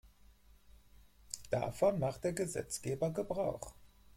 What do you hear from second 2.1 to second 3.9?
der Gesetzgeber Gebrauch.